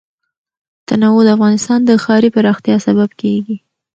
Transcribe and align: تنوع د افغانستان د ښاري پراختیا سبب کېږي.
تنوع 0.87 1.19
د 1.25 1.29
افغانستان 1.37 1.79
د 1.85 1.91
ښاري 2.03 2.29
پراختیا 2.35 2.75
سبب 2.87 3.09
کېږي. 3.21 3.57